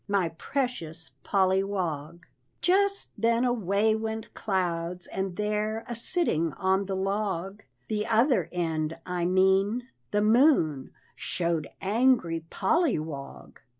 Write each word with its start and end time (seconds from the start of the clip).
My 0.07 0.29
precious 0.29 1.11
Polly 1.21 1.63
Wog!" 1.63 2.25
Just 2.59 3.11
then 3.19 3.45
away 3.45 3.93
went 3.93 4.33
clouds, 4.33 5.05
and 5.05 5.35
there 5.35 5.83
A 5.87 5.95
sitting 5.95 6.53
on 6.53 6.87
the 6.87 6.95
log 6.95 7.61
The 7.87 8.07
other 8.07 8.49
end 8.51 8.97
I 9.05 9.25
mean 9.25 9.89
the 10.09 10.23
moon 10.23 10.89
Showed 11.15 11.67
angry 11.81 12.39
Polly 12.49 12.97
Wog. 12.97 13.61